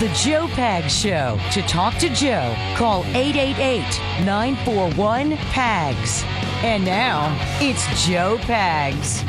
[0.00, 1.38] The Joe Pags Show.
[1.52, 3.82] To talk to Joe, call 888
[4.24, 6.24] 941 PAGS.
[6.64, 9.20] And now, it's Joe Pags.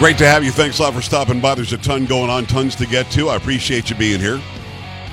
[0.00, 0.50] Great to have you.
[0.50, 1.54] Thanks a lot for stopping by.
[1.54, 3.28] There's a ton going on, tons to get to.
[3.28, 4.38] I appreciate you being here.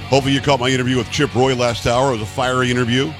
[0.07, 2.09] Hopefully, you caught my interview with Chip Roy last hour.
[2.09, 3.13] It was a fiery interview.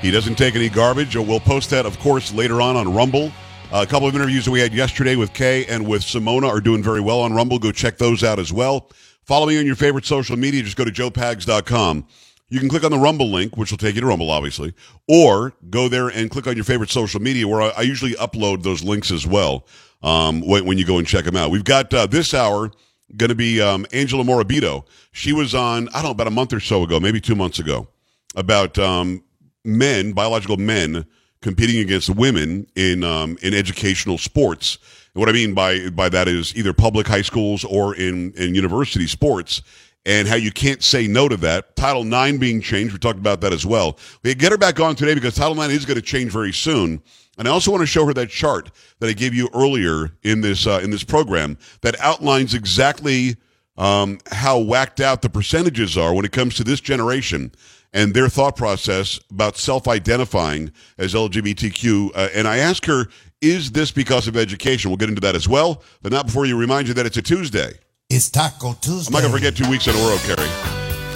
[0.00, 1.16] He doesn't take any garbage.
[1.16, 3.30] We'll post that, of course, later on on Rumble.
[3.70, 6.62] Uh, a couple of interviews that we had yesterday with Kay and with Simona are
[6.62, 7.58] doing very well on Rumble.
[7.58, 8.88] Go check those out as well.
[9.26, 10.62] Follow me on your favorite social media.
[10.62, 12.06] Just go to joepags.com.
[12.48, 14.72] You can click on the Rumble link, which will take you to Rumble, obviously,
[15.08, 18.62] or go there and click on your favorite social media, where I, I usually upload
[18.62, 19.66] those links as well
[20.00, 21.50] um, when, when, you go and check them out.
[21.50, 22.70] We've got uh, this hour
[23.16, 24.84] going to be um, Angela Morabito.
[25.10, 27.58] She was on, I don't know, about a month or so ago, maybe two months
[27.58, 27.88] ago,
[28.36, 29.24] about um,
[29.64, 31.04] men, biological men,
[31.40, 34.78] competing against women in um, in educational sports.
[35.16, 39.06] What I mean by by that is either public high schools or in in university
[39.06, 39.62] sports.
[40.04, 41.74] And how you can't say no to that.
[41.74, 42.92] Title IX being changed.
[42.92, 43.98] We talked about that as well.
[44.22, 47.02] We get her back on today because Title IX is going to change very soon.
[47.38, 50.42] And I also want to show her that chart that I gave you earlier in
[50.42, 53.36] this uh, in this program that outlines exactly
[53.78, 57.52] um, how whacked out the percentages are when it comes to this generation
[57.92, 62.10] and their thought process about self-identifying as LGBTQ.
[62.14, 63.06] Uh, and I ask her,
[63.40, 64.90] is this because of education?
[64.90, 67.22] We'll get into that as well, but not before you remind you that it's a
[67.22, 67.72] Tuesday.
[68.08, 69.08] It's Taco Tuesday.
[69.08, 70.48] I'm not going to forget two weeks in a row, Carrie.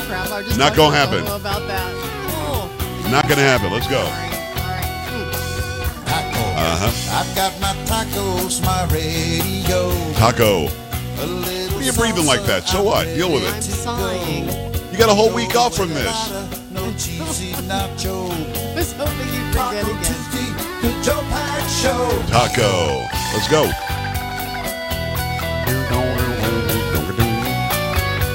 [0.06, 1.20] Crap, I just Not gonna happen.
[1.22, 1.92] About that.
[2.34, 3.08] Oh.
[3.10, 3.72] Not going to happen.
[3.72, 3.98] Let's go.
[3.98, 4.84] All right.
[5.08, 6.06] Hmm.
[6.06, 6.40] Taco.
[6.60, 7.20] Uh-huh.
[7.20, 9.90] I've got my tacos, my radio.
[10.14, 10.68] Taco.
[11.22, 12.66] A little What are you breathing like that?
[12.66, 13.04] So what?
[13.06, 13.62] Deal with I'm it.
[13.62, 14.46] sighing.
[14.92, 16.30] You got a whole week off from this.
[16.72, 18.30] No cheesy nacho.
[18.30, 20.29] I was hoping you'd Taco forget again.
[20.80, 22.22] Tuesday, the Joe Pags Show.
[22.28, 23.06] Taco.
[23.32, 23.70] Let's go.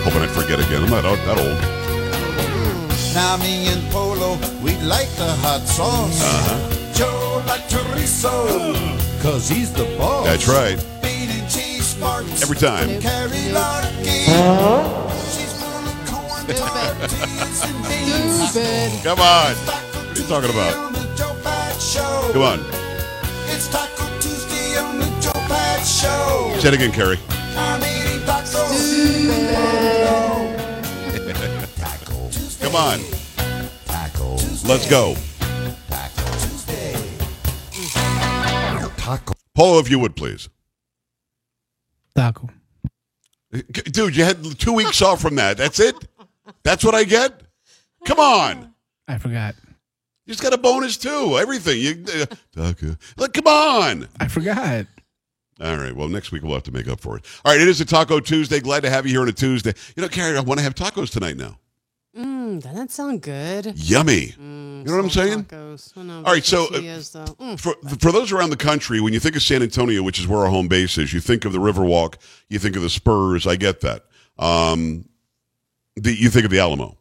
[0.03, 0.83] Hoping I forget again.
[0.83, 1.59] I'm not that old.
[3.13, 6.21] Now me and Polo, we like the hot sauce.
[6.21, 6.93] Uh-huh.
[6.93, 8.75] Joe like chorizo,
[9.21, 10.25] cause he's the boss.
[10.25, 10.77] That's right.
[11.01, 12.41] Bean and cheese sparks.
[12.41, 13.01] Every time.
[13.01, 14.05] Carrie Larkin.
[15.31, 19.03] She's full of corn, tortillas, and beans.
[19.03, 19.55] Come on.
[19.55, 21.04] What are you talking about?
[22.33, 22.59] Come on.
[23.47, 26.59] It's Taco Tuesday on the Joe Pags Show.
[26.59, 27.19] Say it again, Carrie.
[27.29, 29.25] I'm eating tacos.
[31.77, 32.29] Taco.
[32.65, 32.99] Come on.
[33.85, 34.31] Taco.
[34.67, 35.15] Let's go.
[35.89, 36.95] Taco Tuesday.
[38.97, 39.33] Taco.
[39.53, 40.49] Polo, if you would, please.
[42.15, 42.49] Taco.
[43.51, 45.57] Dude, you had two weeks off from that.
[45.57, 45.95] That's it?
[46.63, 47.41] That's what I get?
[48.05, 48.73] Come on.
[49.07, 49.55] I forgot.
[50.25, 51.37] You just got a bonus, too.
[51.39, 51.79] Everything.
[51.79, 52.03] You,
[52.57, 52.73] uh.
[53.17, 54.07] Look, come on.
[54.19, 54.87] I forgot.
[55.61, 55.95] All right.
[55.95, 57.25] Well, next week we'll have to make up for it.
[57.45, 57.61] All right.
[57.61, 58.59] It is a Taco Tuesday.
[58.59, 59.73] Glad to have you here on a Tuesday.
[59.95, 61.59] You know, Carrie, I want to have tacos tonight now.
[62.17, 63.73] Mm, doesn't that sound good?
[63.77, 64.27] Yummy.
[64.39, 65.43] Mm, You know what I'm saying?
[65.45, 65.91] Tacos.
[65.97, 66.79] I know, All right, so, uh.
[66.79, 67.59] Mm.
[67.59, 70.39] For, for those around the country, when you think of San Antonio, which is where
[70.39, 72.15] our home base is, you think of the Riverwalk,
[72.49, 73.45] you think of the Spurs.
[73.45, 74.05] I get that.
[74.39, 75.07] Um,
[75.97, 76.97] the, you think of the Alamo.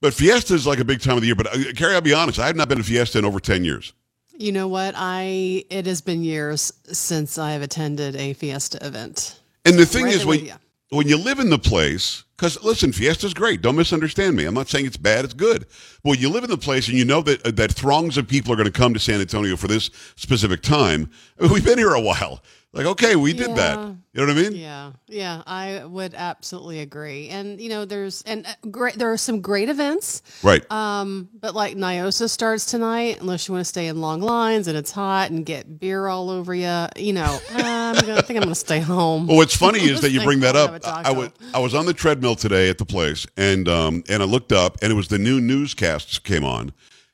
[0.00, 1.34] But Fiesta is like a big time of the year.
[1.34, 3.64] But uh, Carrie, I'll be honest, I have not been to Fiesta in over 10
[3.64, 3.92] years.
[4.36, 4.94] You know what?
[4.96, 9.40] I it has been years since I have attended a fiesta event.
[9.64, 10.58] And the thing Right is, when, with
[10.90, 13.62] when you live in the place, because listen, Fiesta's is great.
[13.62, 14.44] Don't misunderstand me.
[14.44, 15.24] I'm not saying it's bad.
[15.24, 15.66] It's good.
[16.02, 18.28] But when you live in the place and you know that uh, that throngs of
[18.28, 21.64] people are going to come to San Antonio for this specific time, I mean, we've
[21.64, 22.40] been here a while.
[22.72, 23.78] Like, okay, we did that.
[23.78, 24.56] You know what I mean?
[24.56, 27.28] Yeah, yeah, I would absolutely agree.
[27.28, 28.94] And you know, there's and uh, great.
[28.94, 30.22] There are some great events.
[30.42, 30.70] Right.
[30.70, 34.76] Um, but like Niosa starts tonight, unless you want to stay in long lines and
[34.76, 36.86] it's hot and get beer all over you.
[36.96, 39.28] You know, I'm gonna I think I'm gonna stay home.
[39.28, 40.84] Well, what's funny is that you bring that up.
[40.84, 44.26] I, was I was on the treadmill today at the place, and um, and I
[44.26, 46.72] looked up, and it was the new newscasts came on,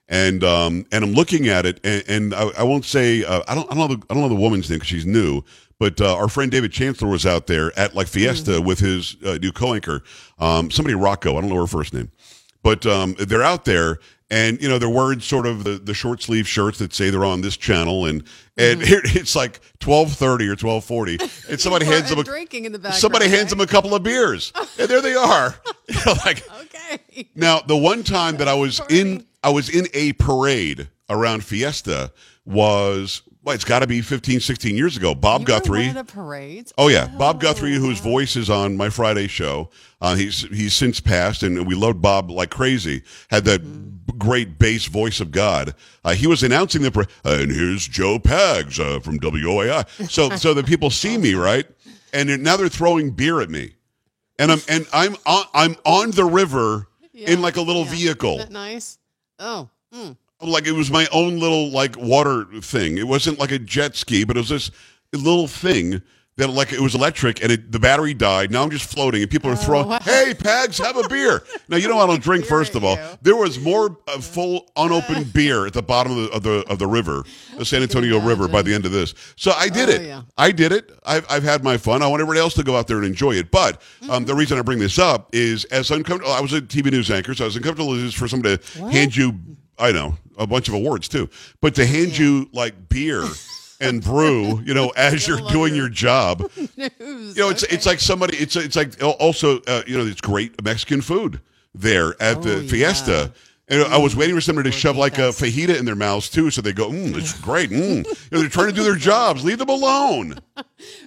[0.08, 3.54] and um, and I'm looking at it, and, and I, I won't say uh, I
[3.54, 5.42] don't I don't know the, I don't know the woman's name because she's new,
[5.78, 8.66] but uh, our friend David Chancellor was out there at like Fiesta Mm-hmm.
[8.66, 10.02] with his uh, new co-anchor,
[10.38, 12.10] um, somebody Rocco, I don't know her first name,
[12.62, 13.98] but um, they're out there.
[14.30, 17.26] And you know they're wearing sort of the, the short sleeve shirts that say they're
[17.26, 18.24] on this channel, and
[18.56, 21.18] and here it's like twelve thirty or twelve forty,
[21.48, 23.00] and somebody hands them a drinking in the background.
[23.02, 25.54] somebody hands them a couple of beers, and there they are.
[25.88, 27.28] You know, like Okay.
[27.34, 32.12] now, the one time that I was in, I was in a parade around Fiesta
[32.44, 35.14] was well, it's got to be 15, 16 years ago.
[35.14, 35.88] Bob You Guthrie.
[35.90, 36.72] the parades.
[36.78, 39.68] Oh yeah, Bob Guthrie, whose voice is on my Friday show.
[40.00, 43.02] Uh, he's he's since passed, and we loved Bob like crazy.
[43.30, 45.74] Had that b- great bass voice of God.
[46.04, 50.10] Uh, he was announcing the par- and here's Joe Pags uh, from WOAI.
[50.10, 51.66] So so that people see me right,
[52.14, 53.74] and they're- now they're throwing beer at me.
[54.38, 57.90] and I'm and I'm on I'm on the river Yeah, in like a little yeah.
[57.90, 58.36] vehicle.
[58.38, 58.98] Isn't that nice?
[59.38, 60.16] Oh, mm.
[60.40, 62.98] like it was my own little like water thing.
[62.98, 64.70] It wasn't like a jet ski, but it was this
[65.12, 66.02] little thing
[66.36, 68.50] that like it was electric and it, the battery died.
[68.50, 69.98] Now I'm just floating and people are throwing, Oh, wow.
[70.02, 72.44] "Hey, Pags, have a beer." now you know I don't drink.
[72.44, 76.30] First of all, there was more uh, full unopened beer at the bottom of the
[76.32, 77.22] of the, of the river,
[77.56, 79.14] the San Antonio River, by the end of this.
[79.36, 80.02] So I did Oh, it.
[80.06, 80.22] yeah.
[80.36, 80.90] I did it.
[81.06, 82.02] I've, I've had my fun.
[82.02, 83.50] I want everybody else to go out there and enjoy it.
[83.52, 84.24] But um, Mm-hmm.
[84.24, 86.32] the reason I bring this up is as uncomfortable.
[86.32, 88.92] I was a TV news anchor, so I was uncomfortable as for somebody to What?
[88.92, 89.38] hand you,
[89.78, 91.28] I know, a bunch of awards too,
[91.60, 93.22] but to hand you like beer
[93.80, 96.70] and brew, you know, as you're doing your- job, news.
[97.36, 98.36] you know, it's it's like somebody.
[98.36, 101.40] It's it's like also, uh, you know, it's great Mexican food
[101.74, 103.32] there at the Oh, Fiesta.
[103.66, 106.50] And I was waiting for somebody to shove like a fajita in their mouths too,
[106.50, 108.04] so they go, mm, "It's great." Mm.
[108.04, 109.42] You know, they're trying to do their jobs.
[109.42, 110.36] Leave them alone.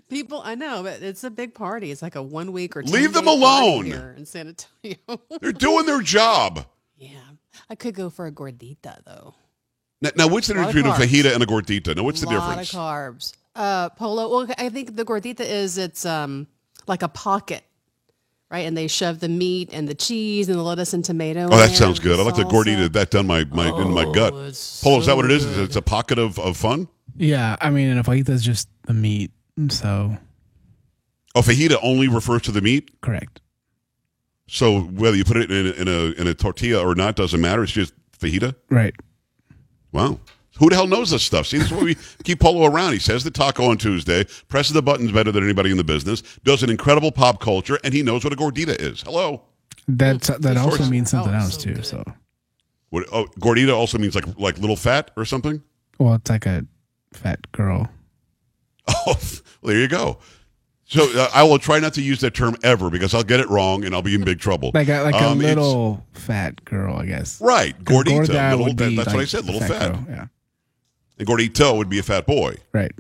[0.10, 1.92] People, I know, but it's a big party.
[1.92, 3.86] It's like a one week or Leave them alone.
[3.86, 4.98] here in San Antonio.
[5.40, 6.66] They're doing their job.
[6.98, 7.20] yeah,
[7.70, 9.36] I could go for a gordita though.
[10.02, 11.96] Now, now what's the difference of between a fajita and a gordita?
[11.96, 12.74] Now, what's the difference?
[12.74, 13.34] A lot difference?
[13.34, 13.34] of carbs.
[13.56, 14.30] Uh, polo.
[14.30, 16.48] Well, I think the gordita is it's um
[16.88, 17.64] like a pocket,
[18.52, 18.60] right?
[18.68, 21.46] And they shove the meat and the cheese and the lettuce and tomato.
[21.52, 22.20] Oh, that sounds good.
[22.20, 22.92] I like the gordita.
[22.94, 24.34] That done my, my in my gut.
[24.34, 25.46] Oh, it's Polo, is that so what it is?
[25.46, 25.60] good.
[25.66, 26.88] It's a pocket of, of fun.
[27.16, 29.32] Yeah, I mean, and a fajita is just the meat.
[29.70, 30.16] So
[31.34, 33.02] Oh, fajita only refers to the meat.
[33.02, 33.42] correct.
[34.48, 37.64] So whether you put it in in a in a tortilla or not doesn't matter.
[37.64, 38.54] It's just fajita.
[38.70, 38.94] Right.
[39.98, 40.20] Wow.
[40.60, 41.48] Who the hell knows this stuff?
[41.48, 42.94] See, this is why we keep Polo around.
[42.94, 46.22] He says the taco on Tuesday, presses the buttons better than anybody in the business,
[46.44, 49.02] does an incredible pop culture, and he knows what a gordita is.
[49.02, 49.42] Hello.
[49.88, 51.74] That's that also means something Oh, else so too.
[51.76, 51.86] good.
[51.86, 52.04] So,
[52.90, 55.64] What, oh, gordita also means like like little fat or something.
[55.98, 56.66] well, it's like a
[57.14, 57.90] fat girl.
[58.90, 59.18] Oh, well,
[59.74, 60.20] there you go.
[60.90, 63.50] So uh, I will try not to use that term ever because I'll get it
[63.50, 64.72] wrong and I'll be in big trouble.
[64.74, 67.42] Like a, like a Um, it's- little fat girl, I guess.
[67.42, 68.26] Right, gordita.
[68.26, 69.92] gorda little, would that- be that's what I said, little fat.
[69.92, 70.26] girl, Yeah.
[71.20, 72.92] And gordito would be a fat boy, Right.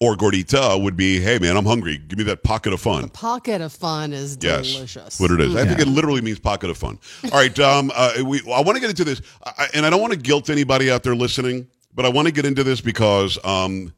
[0.00, 1.98] or gordita would be, hey man, I'm hungry.
[1.98, 3.08] Give me that pocket of fun.
[3.10, 5.20] Pocket of fun is Yes, delicious.
[5.20, 5.54] what it is.
[5.54, 6.98] I think it literally means pocket of fun.
[7.24, 10.00] All right, um, uh, we, I want to get into this, I, and I don't
[10.00, 13.38] want to guilt anybody out there listening, but I want to get into this because
[13.44, 13.92] um,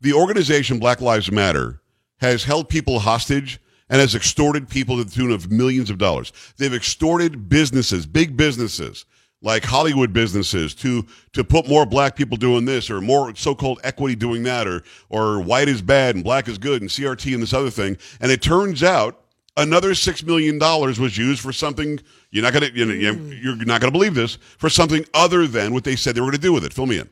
[0.00, 1.80] the organization Black Lives Matter
[2.18, 3.60] has held people hostage
[3.90, 6.32] and has extorted people to the tune of millions of dollars.
[6.56, 9.06] They've extorted businesses, big businesses
[9.40, 14.16] like Hollywood businesses to to put more black people doing this or more so-called equity
[14.16, 17.54] doing that or or white is bad and black is good and CRT and this
[17.54, 17.96] other thing.
[18.20, 19.24] And it turns out
[19.56, 22.00] another 6 million dollars was used for something
[22.30, 25.72] you're not to you know, you're not going to believe this for something other than
[25.72, 26.72] what they said they were going to do with it.
[26.72, 27.08] Fill me in.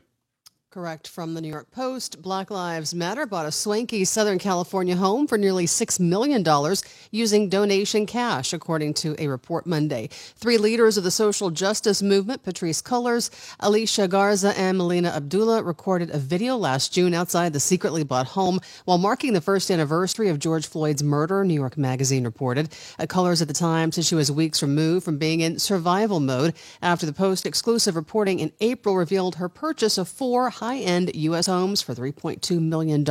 [0.77, 1.07] Correct.
[1.07, 5.35] From the New York Post, Black Lives Matter bought a swanky Southern California home for
[5.35, 6.45] nearly $6 million
[7.09, 10.07] using donation cash, according to a report Monday.
[10.11, 16.11] Three leaders of the social justice movement, Patrisse Cullors, Alicia Garza, and Melina Abdullah, recorded
[16.11, 20.37] a video last June outside the secretly bought home while marking the first anniversary of
[20.37, 22.69] George Floyd's murder, New York Magazine reported.
[22.99, 26.53] Uh, Cullors at the time said she was weeks removed from being in survival mode
[26.83, 31.45] after the Post exclusive reporting in April revealed her purchase of four high-end U.S.
[31.45, 33.05] homes for $3.2 million.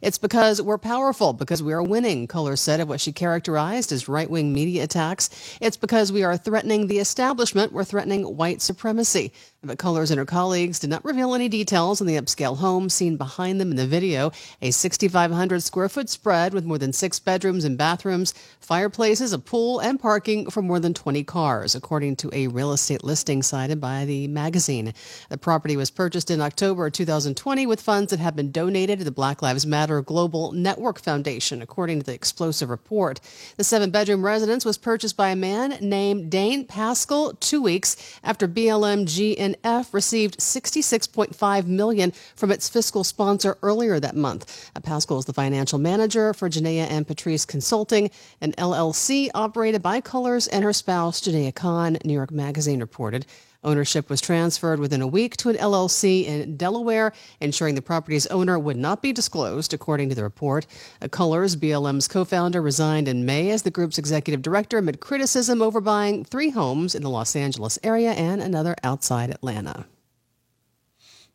[0.00, 4.08] It's because we're powerful, because we are winning, Cullors said of what she characterized as
[4.08, 5.28] right-wing media attacks.
[5.60, 9.30] It's because we are threatening the establishment, we're threatening white supremacy.
[9.62, 13.18] But Cullors and her colleagues did not reveal any details on the upscale home seen
[13.18, 17.66] behind them in the video, a 6,500 square foot spread with more than six bedrooms
[17.66, 22.46] and bathrooms, fireplaces, a pool, and parking for more than 20 cars, according to a
[22.48, 24.94] real estate listing cited by the magazine.
[25.28, 29.10] The property was purchased in October 2020 with funds that had been donated to the
[29.10, 33.20] Black Lives Matter Global Network Foundation, according to the explosive report.
[33.58, 38.48] The seven bedroom residence was purchased by a man named Dane Pascal two weeks after
[38.48, 39.04] BLM
[39.50, 44.70] GNF received 66.5 million from its fiscal sponsor earlier that month.
[44.82, 50.48] Pascal is the financial manager for Janaya and Patrisse Consulting, an LLC operated by Cullors
[50.50, 53.26] and her spouse Janaya Khan, New York Magazine reported.
[53.62, 58.58] Ownership was transferred within a week to an LLC in Delaware, ensuring the property's owner
[58.58, 60.66] would not be disclosed, according to the report.
[61.02, 65.60] Uh, Cullors, BLM's co founder, resigned in May as the group's executive director amid criticism
[65.60, 69.84] over buying three homes in the Los Angeles area and another outside Atlanta.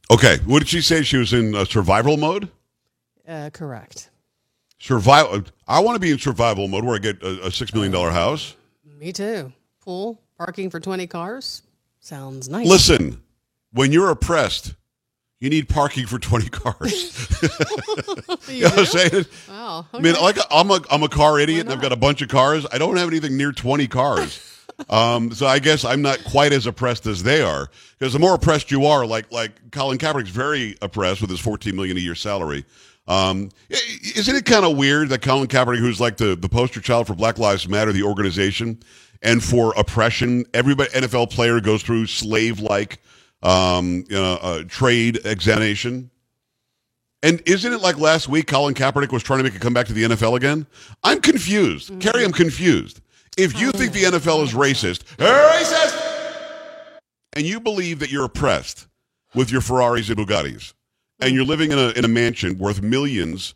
[0.10, 1.04] Okay, what did she say?
[1.04, 2.50] She was in uh, survival mode.
[3.28, 4.10] Uh, correct.
[4.80, 5.44] Survival.
[5.68, 8.12] I want to be in survival mode where I get a, a six million dollar
[8.12, 8.56] house.
[9.00, 9.52] Me too.
[9.82, 11.62] Pool, parking for 20 cars.
[12.06, 12.68] Sounds nice.
[12.68, 13.20] Listen,
[13.74, 14.76] when you're oppressed,
[15.40, 17.42] you need parking for 20 cars.
[17.42, 17.50] You
[18.48, 19.26] you know what I'm saying?
[19.50, 19.88] Wow.
[19.92, 22.30] I mean, like I'm a I'm a car idiot and I've got a bunch of
[22.30, 22.64] cars.
[22.72, 24.40] I don't have anything near 20 cars.
[24.92, 27.72] um, so I guess I'm not quite as oppressed as they are.
[27.98, 31.76] Because the more oppressed you are, like like Colin Kaepernick's very oppressed with his 14
[31.76, 32.66] million a year salary.
[33.08, 37.08] Um, isn't it kind of weird that Colin Kaepernick, who's like the, the poster child
[37.08, 38.80] for Black Lives Matter, the organization,
[39.22, 43.00] and for oppression, everybody NFL player goes through slave like
[43.44, 46.10] um, you know, uh, trade examination.
[47.22, 49.94] And isn't it like last week Colin Kaepernick was trying to make a comeback to
[49.94, 50.68] the NFL again?
[51.04, 52.00] I'm confused.
[52.00, 53.02] Carrie, I'm confused.
[53.38, 57.00] If you think the NFL is racist, racist,
[57.34, 58.88] and you believe that you're oppressed
[59.34, 60.74] with your Ferraris and Bugattis,
[61.20, 63.56] and you're living in a, in a mansion worth millions,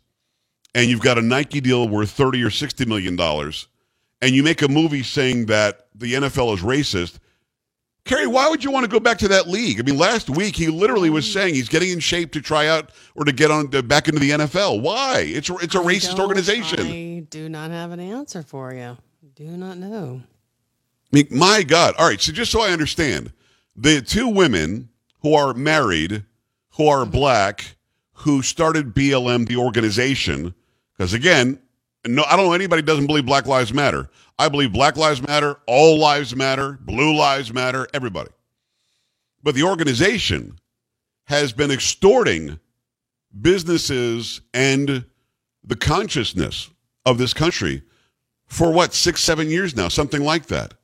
[0.74, 3.68] and you've got a Nike deal worth 30 or 60 million dollars,
[4.22, 7.18] and you make a movie saying that the NFL is racist,
[8.04, 9.78] Kerry, why would you want to go back to that league?
[9.78, 11.32] I mean, last week he literally was mm.
[11.32, 14.20] saying he's getting in shape to try out or to get on to, back into
[14.20, 14.80] the NFL.
[14.80, 15.20] Why?
[15.20, 16.86] It's a, it's a I racist organization.
[16.86, 18.96] I do not have an answer for you.
[19.34, 20.22] Do not know.
[21.12, 21.94] I mean, my God.
[21.98, 22.20] All right.
[22.20, 23.32] So just so I understand,
[23.76, 24.88] the two women
[25.20, 26.24] who are married,
[26.76, 27.10] who are mm-hmm.
[27.10, 27.76] black,
[28.12, 30.54] who started BLM, the organization,
[30.96, 31.58] because again,
[32.06, 34.08] no, I don't know anybody doesn't believe Black Lives Matter.
[34.38, 38.30] I believe Black Lives Matter, all lives matter, blue lives matter, everybody.
[39.42, 40.58] But the organization
[41.24, 42.58] has been extorting
[43.40, 45.04] businesses and
[45.62, 46.70] the consciousness
[47.04, 47.82] of this country
[48.46, 50.74] for what, six, seven years now, something like that.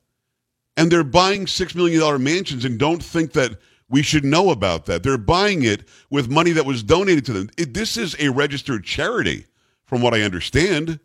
[0.77, 3.59] And they're buying $6 million mansions and don't think that
[3.89, 5.03] we should know about that.
[5.03, 7.49] They're buying it with money that was donated to them.
[7.57, 9.45] It, this is a registered charity,
[9.85, 10.99] from what I understand.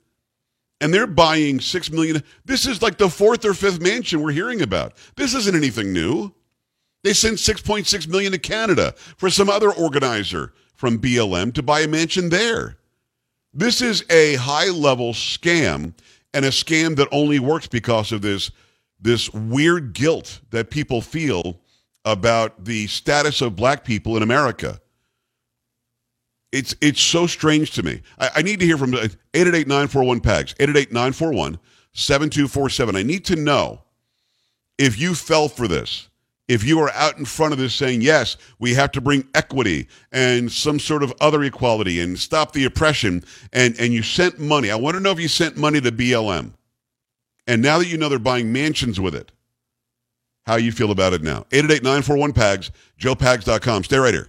[0.83, 2.23] And they're buying 6 million.
[2.45, 4.95] This is like the fourth or fifth mansion we're hearing about.
[5.17, 6.35] This isn't anything new.
[7.05, 11.89] They sent 6.6 million to Canada for some other organizer from BLM to buy a
[11.89, 12.79] mansion there.
[13.55, 15.95] This is a high level scam
[16.35, 18.51] and a scam that only works because of this
[19.01, 21.61] this weird guilt that people feel
[22.05, 24.81] about the status of black people in America.
[26.53, 28.03] It's it's so strange to me.
[28.19, 32.97] I, I need to hear from uh, 888-941-PAGS, 888-941-7247.
[32.97, 33.81] I need to know
[34.79, 36.09] if you fell for this,
[36.49, 39.89] if you are out in front of this saying, yes, we have to bring equity
[40.13, 44.71] and some sort of other equality and stop the oppression, and, and you sent money.
[44.71, 46.53] I want to know if you sent money to BLM.
[47.47, 49.33] And now that you know they're buying mansions with it,
[50.45, 51.47] how you feel about it now.
[51.51, 53.85] 888-941-PAGS, joepags.com.
[53.85, 54.29] Stay right here.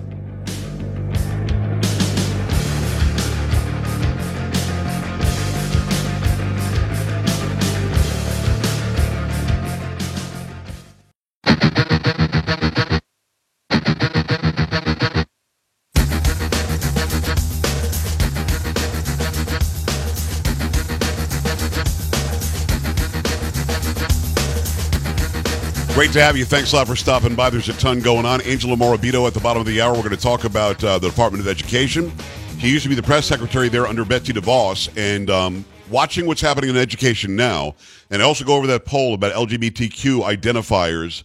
[26.01, 26.45] Great to have you.
[26.45, 27.51] Thanks a lot for stopping by.
[27.51, 28.41] There's a ton going on.
[28.41, 29.93] Angela Morabito at the bottom of the hour.
[29.93, 32.11] We're going to talk about uh, the Department of Education.
[32.57, 36.41] She used to be the press secretary there under Betsy DeVos, and um, watching what's
[36.41, 37.75] happening in education now.
[38.09, 41.23] And I also go over that poll about LGBTQ identifiers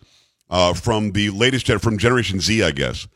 [0.51, 3.09] uh, from the latest from Generation Z, I guess.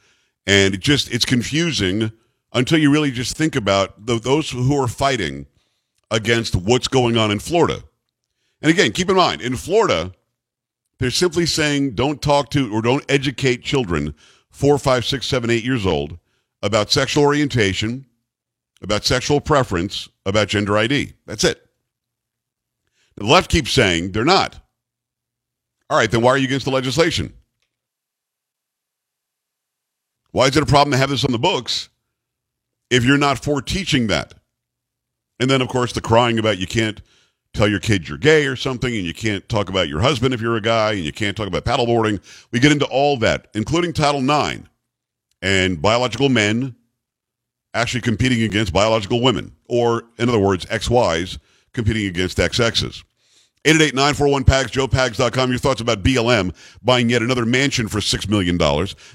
[0.46, 2.10] And it just it's confusing
[2.54, 5.44] until you really just think about the, those who are fighting
[6.10, 7.82] against what's going on in Florida.
[8.62, 10.14] And again, keep in mind, in Florida,
[11.00, 14.14] they're simply saying don't talk to or don't educate children
[14.50, 16.18] four, five, six, seven, eight years old
[16.62, 18.04] about sexual orientation,
[18.82, 21.14] about sexual preference, about gender ID.
[21.26, 21.66] That's it.
[23.16, 24.60] The left keeps saying they're not.
[25.88, 27.32] All right, then why are you against the legislation?
[30.32, 31.88] Why is it a problem to have this on the books
[32.90, 34.34] if you're not for teaching that?
[35.40, 37.00] And then, of course, the crying about you can't
[37.52, 40.40] tell your kids you're gay or something, and you can't talk about your husband if
[40.40, 42.20] you're a guy, and you can't talk about paddleboarding.
[42.52, 44.68] We get into all that, including Title IX
[45.42, 46.76] and biological men
[47.74, 51.38] actually competing against biological women, or in other words, XYs
[51.72, 53.04] competing against XXs.
[53.64, 55.50] 888-941-PAGS, joepags.com.
[55.50, 58.56] Your thoughts about BLM buying yet another mansion for $6 million.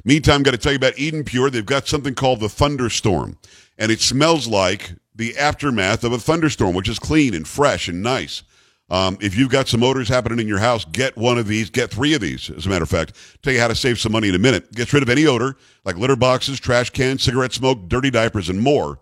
[0.04, 1.50] Meantime, got to tell you about Eden Pure.
[1.50, 3.38] They've got something called the Thunderstorm,
[3.78, 8.04] and it smells like the aftermath of a thunderstorm, which is clean and fresh and
[8.04, 8.44] nice.
[8.90, 11.72] Um, if you've got some odors happening in your house, get one of these.
[11.72, 13.16] Get three of these, as a matter of fact.
[13.42, 14.72] Tell you how to save some money in a minute.
[14.74, 18.62] Gets rid of any odor, like litter boxes, trash cans, cigarette smoke, dirty diapers, and
[18.62, 19.00] more.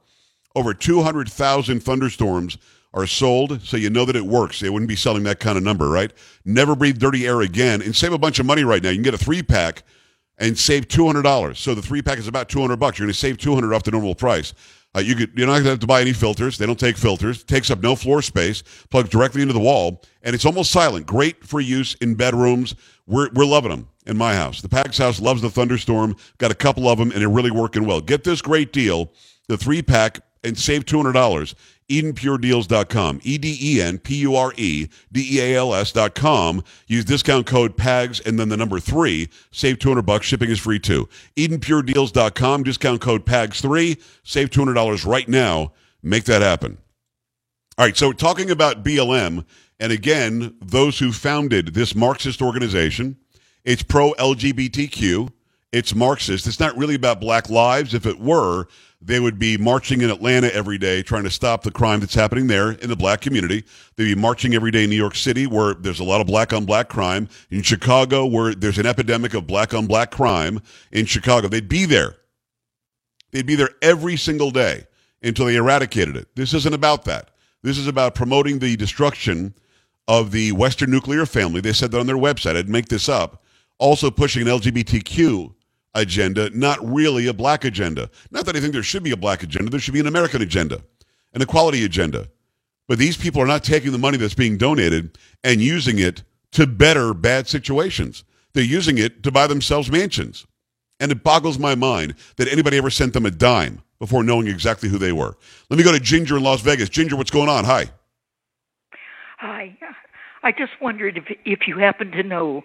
[0.56, 2.58] Over 200,000 thunderstorms
[2.94, 4.60] are sold, so you know that it works.
[4.60, 6.14] They wouldn't be selling that kind of number, right?
[6.46, 8.90] Never breathe dirty air again and save a bunch of money right now.
[8.90, 9.84] You can get a three pack
[10.38, 11.60] and save two hundred dollars.
[11.60, 13.00] So the three pack is about two hundred bucks.
[13.00, 14.54] You're going to save two hundred off the normal price.
[14.96, 16.60] Uh, you could, you're not going to have to buy any filters.
[16.60, 17.44] They don't take filters.
[17.44, 18.62] Takes up no floor space.
[18.92, 21.08] Plugs directly into the wall, and it's almost silent.
[21.08, 22.76] Great for use in bedrooms.
[23.08, 24.62] We're we're loving them in my house.
[24.62, 26.16] The Pags house loves the thunderstorm.
[26.38, 28.02] Got a couple of them, and they're really working well.
[28.02, 29.12] Get this great deal,
[29.48, 31.56] the three pack, and save two hundred dollars.
[31.90, 33.20] EdenPureDeals.com.
[33.24, 36.64] E D E N P U R E D E A L S.com.
[36.88, 39.30] Use discount code PAGS and then the number three.
[39.52, 40.26] Save 200 bucks.
[40.26, 41.08] Shipping is free too.
[41.36, 42.64] EdenPureDeals.com.
[42.64, 44.02] Discount code PAGS3.
[44.24, 45.74] Save $200 right now.
[46.02, 46.78] Make that happen.
[47.78, 47.98] All right.
[47.98, 49.46] So talking about BLM,
[49.80, 53.18] and again, those who founded this Marxist organization,
[53.64, 55.32] it's pro LGBTQ.
[55.74, 56.46] It's Marxist.
[56.46, 57.96] It's not really about black lives.
[57.96, 58.68] If it were,
[59.02, 62.46] they would be marching in Atlanta every day trying to stop the crime that's happening
[62.46, 63.64] there in the black community.
[63.96, 66.54] They'd be marching every day in New York City where there's a lot of black
[66.54, 67.28] on black crime.
[67.50, 70.62] In Chicago, where there's an epidemic of black on black crime
[70.92, 72.18] in Chicago, they'd be there.
[73.32, 74.86] They'd be there every single day
[75.24, 76.28] until they eradicated it.
[76.36, 77.32] This isn't about that.
[77.64, 79.56] This is about promoting the destruction
[80.08, 81.62] of the Western nuclear family.
[81.62, 82.58] They said that on their website.
[82.58, 83.44] I'd make this up.
[83.80, 85.56] Also pushing an LGBTQ
[85.96, 88.10] agenda, not really a black agenda.
[88.32, 90.42] Not that I think there should be a black agenda, there should be an American
[90.42, 90.82] agenda,
[91.34, 92.28] an equality agenda.
[92.88, 96.68] But these people are not taking the money that's being donated and using it to
[96.68, 98.24] better bad situations.
[98.54, 100.46] They're using it to buy themselves mansions.
[101.00, 104.90] And it boggles my mind that anybody ever sent them a dime before knowing exactly
[104.90, 105.36] who they were.
[105.70, 106.90] Let me go to Ginger in Las Vegas.
[106.90, 107.66] Ginger, what's going on?
[107.66, 107.90] Hi.
[109.40, 109.78] Hi.
[110.44, 112.64] I just wondered if if you happen to know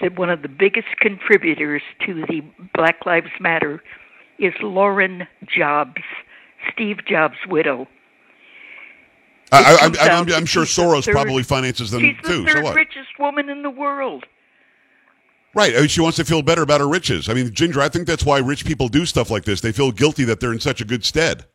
[0.00, 2.42] that one of the biggest contributors to the
[2.74, 3.82] Black Lives Matter
[4.38, 6.02] is Laurene Jobs,
[6.72, 7.86] Steve Jobs' widow.
[9.50, 12.46] I, I, comes I'm, I'm, I'm sure Soros third- probably finances them She's the too.
[12.46, 14.24] third So richest woman in the world.
[15.54, 15.74] Right.
[15.74, 17.28] I mean, she wants to feel better about her riches.
[17.28, 19.60] I mean, Ginger, I think that's why rich people do stuff like this.
[19.62, 21.46] They feel guilty that they're in such a good stead.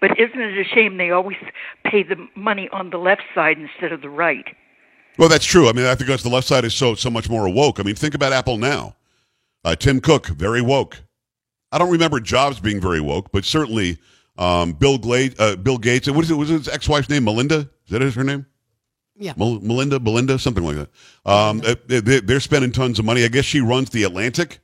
[0.00, 1.38] But isn't it a shame they always
[1.84, 4.44] pay the money on the left side instead of the right?
[5.18, 5.68] Well, that's true.
[5.68, 7.80] I mean, I think that's the left side is so so much more woke.
[7.80, 8.96] I mean, think about Apple now.
[9.64, 10.98] Uh, Tim Cook, very woke.
[11.72, 13.98] I don't remember Jobs being very woke, but certainly
[14.38, 16.08] um, Bill Glade, uh, Bill Gates.
[16.08, 16.34] What is it?
[16.34, 17.24] Was his ex-wife's name?
[17.24, 17.68] Melinda?
[17.86, 18.46] Is that her name?
[19.18, 19.32] Yeah.
[19.36, 20.90] Mel- Melinda, Belinda, something like that.
[21.30, 23.24] Um, they- they- they're spending tons of money.
[23.24, 24.60] I guess she runs the Atlantic,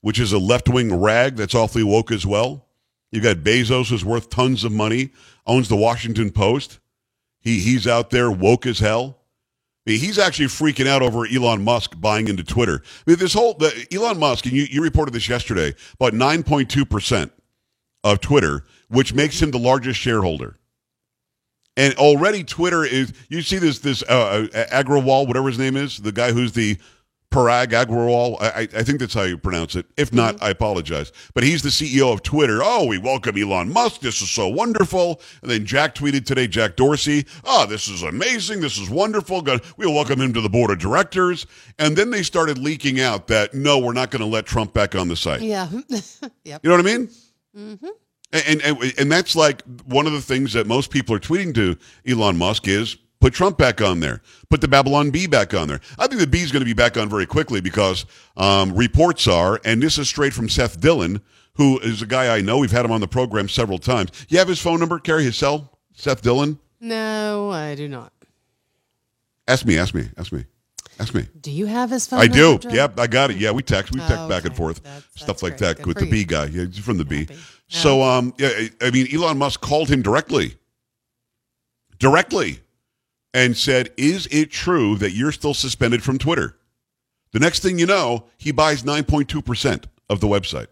[0.00, 2.66] which is a left-wing rag that's awfully woke as well.
[3.12, 5.10] You've got Bezos, who's worth tons of money,
[5.46, 6.78] owns the Washington Post.
[7.40, 9.18] He he's out there woke as hell.
[9.84, 12.82] He's actually freaking out over Elon Musk buying into Twitter.
[12.84, 16.44] I mean, this whole the, Elon Musk, and you, you reported this yesterday, about nine
[16.44, 17.32] point two percent
[18.04, 20.58] of Twitter, which makes him the largest shareholder.
[21.76, 23.12] And already Twitter is.
[23.28, 26.78] You see this this uh, uh, Agrawal, whatever his name is, the guy who's the
[27.32, 28.40] Parag Agrawal.
[28.40, 29.86] I, I think that's how you pronounce it.
[29.96, 31.10] If not, I apologize.
[31.34, 32.60] But he's the CEO of Twitter.
[32.62, 34.02] Oh, we welcome Elon Musk.
[34.02, 35.20] This is so wonderful.
[35.40, 37.26] And then Jack tweeted today, Jack Dorsey.
[37.44, 38.60] Oh, this is amazing.
[38.60, 39.42] This is wonderful.
[39.76, 41.46] We'll welcome him to the board of directors.
[41.78, 44.94] And then they started leaking out that no, we're not going to let Trump back
[44.94, 45.40] on the site.
[45.40, 45.68] Yeah.
[46.44, 47.08] You know what I mean?
[47.56, 47.86] Mm-hmm.
[48.32, 51.76] And, and and that's like one of the things that most people are tweeting to
[52.06, 55.80] Elon Musk is put Trump back on there, put the Babylon Bee back on there.
[55.98, 58.04] I think the Bee is going to be back on very quickly because
[58.36, 61.22] um, reports are, and this is straight from Seth Dillon,
[61.54, 62.58] who is a guy I know.
[62.58, 64.10] We've had him on the program several times.
[64.28, 66.58] You have his phone number, Carrie, his cell, Seth Dillon.
[66.80, 68.12] no, I do not.
[69.48, 70.44] Ask me, ask me, ask me,
[70.98, 71.26] ask me.
[71.40, 72.58] Do you have his phone I do.
[72.58, 72.70] Joe?
[72.70, 73.36] Yep, I got it.
[73.36, 73.92] Yeah, we text.
[73.92, 75.60] We text Oh, back and forth, That's- stuff like great.
[75.60, 76.10] that Good with the you.
[76.10, 76.46] Bee guy.
[76.46, 77.28] Yeah, he's from the Bee.
[77.68, 80.56] So, um, yeah, I mean, Elon Musk called him directly,
[81.98, 82.60] directly,
[83.34, 86.58] and said, "Is it true that you're still suspended from Twitter?"
[87.32, 90.68] The next thing you know, he buys 9.2 percent of the website.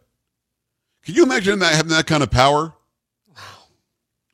[1.05, 2.75] Can you imagine that having that kind of power?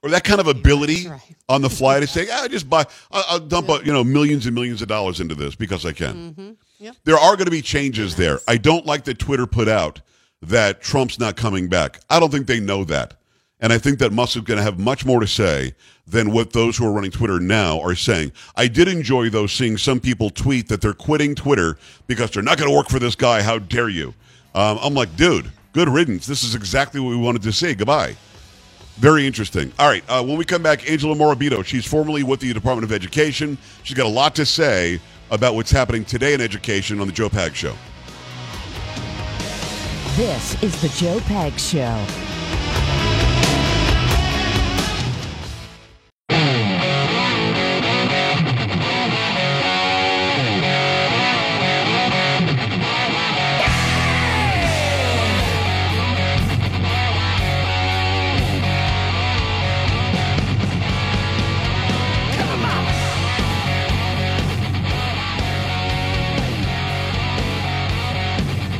[0.02, 1.20] Or that kind of ability right.
[1.48, 4.46] on the fly to say, "I just buy, I'll, I'll dump, uh, you know, millions
[4.46, 6.50] and millions of dollars into this because I can." Mm-hmm.
[6.78, 6.96] Yep.
[7.04, 8.38] There are going to be changes there.
[8.46, 10.02] I don't like that Twitter put out
[10.42, 12.00] that Trump's not coming back.
[12.10, 13.14] I don't think they know that.
[13.60, 15.74] And I think that Musk is going to have much more to say
[16.06, 18.32] than what those who are running Twitter now are saying.
[18.54, 22.58] I did enjoy, though, seeing some people tweet that they're quitting Twitter because they're not
[22.58, 23.42] going to work for this guy.
[23.42, 24.12] How dare you?
[24.54, 26.26] Um, I'm like, dude, good riddance.
[26.26, 27.74] This is exactly what we wanted to see.
[27.74, 28.16] Goodbye.
[28.96, 29.72] Very interesting.
[29.78, 30.04] All right.
[30.08, 31.64] Uh, when we come back, Angela Morabito.
[31.64, 33.58] She's formerly with the Department of Education.
[33.82, 37.28] She's got a lot to say about what's happening today in education on the Joe
[37.28, 37.74] Pags Show.
[40.16, 42.35] This is the Joe Pags Show.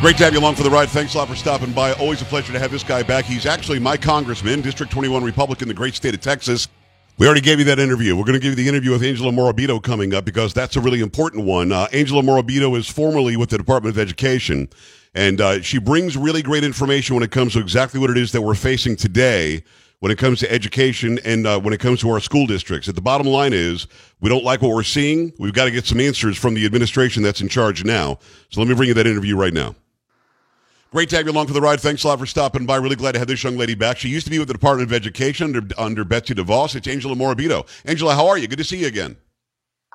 [0.07, 0.89] Great to have you along for the ride.
[0.89, 1.93] Thanks a lot for stopping by.
[1.95, 3.25] Always a pleasure to have this guy back.
[3.25, 6.69] He's actually my congressman, District 21 Republican, the great state of Texas.
[7.19, 8.15] We already gave you that interview.
[8.15, 10.81] We're going to give you the interview with Angela Morabito coming up because that's a
[10.81, 11.73] really important one.
[11.73, 14.69] Uh, Angela Morabito is formerly with the Department of Education,
[15.13, 18.31] and uh, she brings really great information when it comes to exactly what it is
[18.31, 19.65] that we're facing today
[19.99, 22.89] when it comes to education and uh, when it comes to our school districts.
[22.89, 23.89] At the bottom line is
[24.21, 25.33] we don't like what we're seeing.
[25.41, 28.21] We've got to get some answers from the administration that's in charge now.
[28.51, 29.75] So let me bring you that interview right now.
[30.93, 31.81] Great to have you along for the ride.
[31.81, 32.77] Thanks a lot for stopping by.
[32.77, 33.99] Really glad to have this young lady back.
[33.99, 36.77] She used to be with the Department of Education under, under Betsy DeVos.
[36.77, 37.67] It's Angela Morabito.
[37.85, 38.47] Angela, how are you?
[38.47, 39.17] Good to see you again.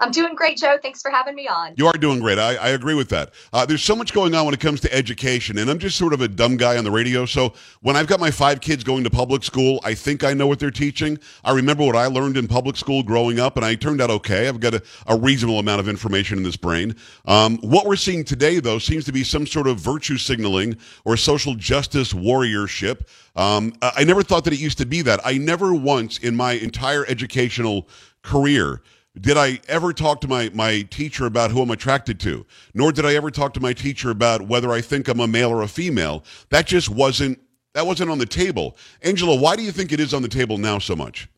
[0.01, 0.79] I'm doing great, Joe.
[0.81, 1.73] Thanks for having me on.
[1.77, 2.39] You are doing great.
[2.39, 3.33] I, I agree with that.
[3.53, 6.11] Uh, there's so much going on when it comes to education, and I'm just sort
[6.11, 7.27] of a dumb guy on the radio.
[7.27, 10.47] So when I've got my five kids going to public school, I think I know
[10.47, 11.19] what they're teaching.
[11.43, 14.47] I remember what I learned in public school growing up, and I turned out okay.
[14.47, 16.95] I've got a, a reasonable amount of information in this brain.
[17.25, 21.15] Um, what we're seeing today, though, seems to be some sort of virtue signaling or
[21.15, 23.01] social justice warriorship.
[23.35, 25.19] Um, I I never thought that it used to be that.
[25.23, 27.87] I never once in my entire educational
[28.23, 28.81] career
[29.19, 33.06] did I ever talk to my, my teacher about who I'm attracted to, nor did
[33.06, 35.67] I ever talk to my teacher about whether I think I'm a male or a
[35.67, 36.24] female.
[36.50, 37.39] That just wasn't
[37.74, 38.76] that wasn't on the table.
[39.02, 41.30] Angela, why do you think it is on the table now so much?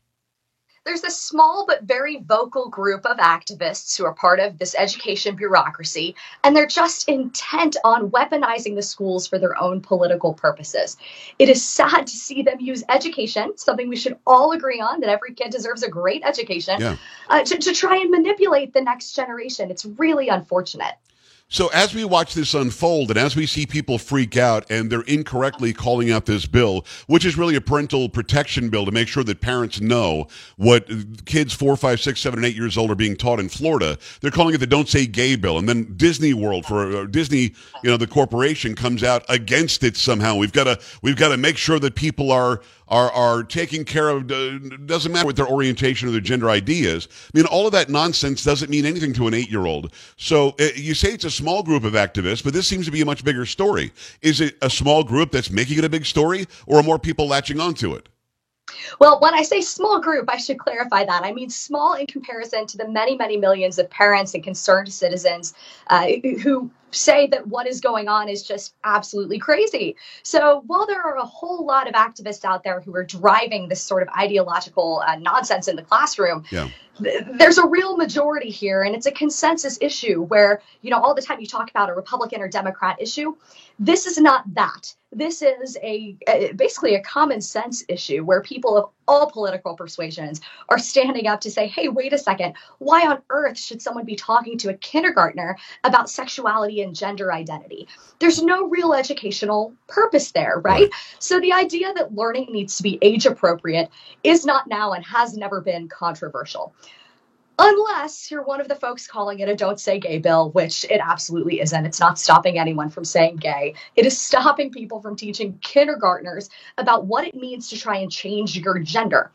[0.84, 5.34] There's a small but very vocal group of activists who are part of this education
[5.34, 10.98] bureaucracy, and they're just intent on weaponizing the schools for their own political purposes.
[11.38, 15.08] It is sad to see them use education, something we should all agree on that
[15.08, 16.96] every kid deserves a great education, Yeah.
[17.30, 19.70] uh, to, to try and manipulate the next generation.
[19.70, 20.96] It's really unfortunate.
[21.54, 25.02] So as we watch this unfold and as we see people freak out and they're
[25.02, 29.22] incorrectly calling out this bill, which is really a parental protection bill to make sure
[29.22, 30.90] that parents know what
[31.26, 34.32] kids four, five, six, seven, and eight years old are being taught in Florida, they're
[34.32, 35.56] calling it the Don't Say Gay bill.
[35.56, 39.96] And then Disney World for uh, Disney, you know, the corporation comes out against it
[39.96, 40.34] somehow.
[40.34, 44.08] We've got to we've got to make sure that people are are are taken care
[44.08, 44.30] of.
[44.30, 47.08] Uh, doesn't matter what their orientation or their gender ideas.
[47.34, 49.92] I mean, all of that nonsense doesn't mean anything to an eight year old.
[50.16, 53.00] So uh, you say it's a small group of activists, but this seems to be
[53.00, 53.92] a much bigger story.
[54.22, 57.26] Is it a small group that's making it a big story, or are more people
[57.26, 58.08] latching onto it?
[58.98, 61.22] Well, when I say small group, I should clarify that.
[61.22, 65.54] I mean small in comparison to the many, many millions of parents and concerned citizens
[65.88, 66.06] uh,
[66.42, 69.96] who say that what is going on is just absolutely crazy.
[70.22, 73.82] So while there are a whole lot of activists out there who are driving this
[73.82, 76.68] sort of ideological uh, nonsense in the classroom, Yeah.
[77.02, 81.14] th- there's a real majority here and it's a consensus issue where you know all
[81.14, 83.34] the time you talk about a republican or democrat issue
[83.80, 88.76] this is not that this is a, a basically a common sense issue where people
[88.76, 93.20] of all political persuasions are standing up to say hey wait a second why on
[93.30, 97.88] earth should someone be talking to a kindergartner about sexuality and gender identity
[98.20, 102.98] there's no real educational purpose there right so the idea that learning needs to be
[103.02, 103.90] age appropriate
[104.22, 106.72] is not now and has never been controversial
[107.58, 111.00] Unless you're one of the folks calling it a don't say gay bill, which it
[111.00, 111.86] absolutely isn't.
[111.86, 113.74] It's not stopping anyone from saying gay.
[113.94, 118.56] It is stopping people from teaching kindergartners about what it means to try and change
[118.58, 119.30] your gender.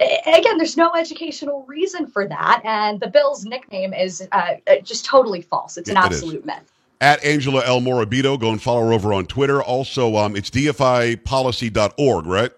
[0.00, 2.62] Again, there's no educational reason for that.
[2.64, 5.76] And the bill's nickname is uh, uh, just totally false.
[5.76, 6.16] It's an It is.
[6.16, 6.72] absolute myth.
[7.00, 7.80] At Angela L.
[7.80, 9.62] Morabito, go and follow her over on Twitter.
[9.62, 12.50] Also, um, it's dfipolicy.org, right?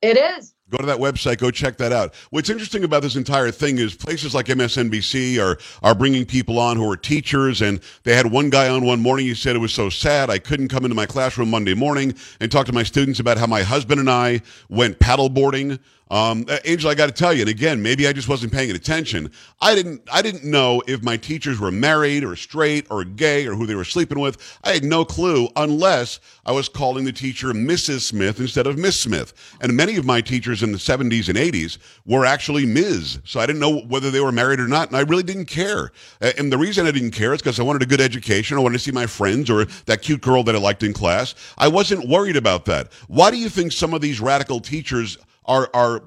[0.00, 0.54] It is.
[0.70, 1.38] Go to that website.
[1.38, 2.14] Go check that out.
[2.30, 6.76] What's interesting about this entire thing is places like MSNBC are are bringing people on
[6.76, 9.26] who are teachers, and they had one guy on one morning.
[9.26, 12.52] He said it was so sad I couldn't come into my classroom Monday morning and
[12.52, 15.80] talk to my students about how my husband and I went paddleboarding.
[16.10, 18.72] Um, uh, Angel, I got to tell you, and again, maybe I just wasn't paying
[18.72, 19.30] attention.
[19.60, 20.02] I didn't.
[20.12, 23.76] I didn't know if my teachers were married or straight or gay or who they
[23.76, 24.58] were sleeping with.
[24.64, 28.00] I had no clue unless I was calling the teacher Mrs.
[28.00, 29.32] Smith instead of Miss Smith.
[29.60, 33.20] And many of my teachers in the 70s and 80s were actually Ms.
[33.24, 35.92] So I didn't know whether they were married or not, and I really didn't care.
[36.20, 38.56] And the reason I didn't care is because I wanted a good education.
[38.56, 41.36] I wanted to see my friends or that cute girl that I liked in class.
[41.56, 42.92] I wasn't worried about that.
[43.06, 46.02] Why do you think some of these radical teachers are are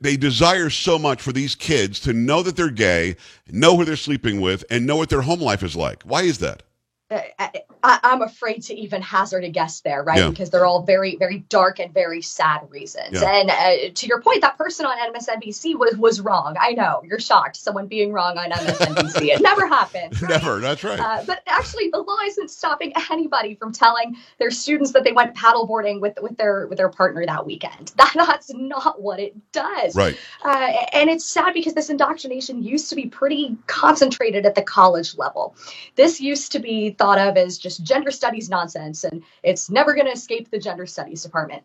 [0.00, 3.16] they desire so much for these kids to know that they're gay,
[3.50, 6.02] know who they're sleeping with, and know what their home life is like.
[6.04, 6.62] Why is that?
[7.10, 10.18] Uh, I, I, I'm afraid to even hazard a guess there, right?
[10.18, 10.30] Yeah.
[10.30, 13.20] Because they're all very, very dark and very sad reasons.
[13.20, 13.32] Yeah.
[13.32, 16.56] And uh, to your point, that person on MSNBC was was wrong.
[16.60, 17.56] I know you're shocked.
[17.56, 19.28] Someone being wrong on MSNBC.
[19.34, 20.20] it never happened.
[20.22, 20.30] right?
[20.30, 20.60] Never.
[20.60, 21.00] That's right.
[21.00, 25.34] Uh, but actually, the law isn't stopping anybody from telling their students that they went
[25.34, 27.92] paddleboarding with with their with their partner that weekend.
[28.00, 29.94] That, that's not what it does.
[29.94, 30.16] right.
[30.42, 35.16] Uh, and it's sad because this indoctrination used to be pretty concentrated at the college
[35.18, 35.54] level.
[35.96, 40.06] This used to be thought of as just gender studies nonsense, and it's never going
[40.06, 41.62] to escape the gender studies department.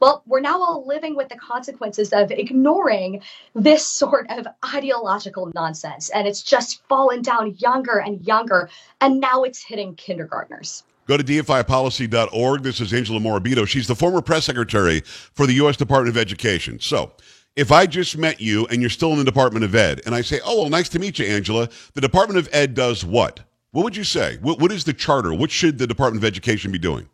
[0.00, 3.20] Well, we're now all living with the consequences of ignoring
[3.54, 6.08] this sort of ideological nonsense.
[6.10, 8.70] And it's just fallen down younger and younger.
[9.00, 10.84] And now it's hitting kindergartners.
[11.06, 12.62] Go to dfipolicy.org.
[12.62, 13.66] This is Angela Morabito.
[13.66, 15.76] She's the former press secretary for the U.S.
[15.76, 16.78] Department of Education.
[16.80, 17.12] So,
[17.56, 20.20] if I just met you and you're still in the Department of Ed, and I
[20.20, 23.40] say, oh, well, nice to meet you, Angela, the Department of Ed does what?
[23.70, 24.38] What would you say?
[24.40, 25.34] What, what is the charter?
[25.34, 27.08] What should the Department of Education be doing?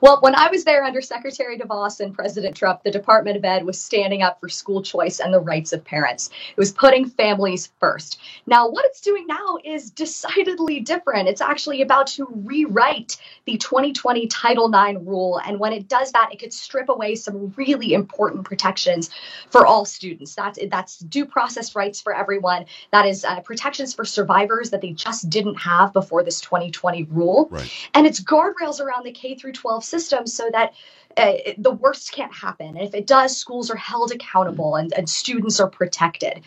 [0.00, 3.64] Well, when I was there under Secretary DeVos and President Trump, the Department of Ed
[3.64, 6.30] was standing up for school choice and the rights of parents.
[6.50, 8.18] It was putting families first.
[8.46, 11.28] Now, what it's doing now is decidedly different.
[11.28, 15.40] It's actually about to rewrite the 2020 Title IX rule.
[15.44, 19.10] And when it does that, it could strip away some really important protections
[19.50, 20.34] for all students.
[20.34, 22.66] That's, that's due process rights for everyone.
[22.92, 27.48] That is uh, protections for survivors that they just didn't have before this 2020 rule.
[27.50, 27.70] Right.
[27.94, 30.74] And it's guardrails around the K through 12 system so that
[31.16, 32.68] uh, the worst can't happen.
[32.68, 36.42] And if it does, schools are held accountable and, and students are protected.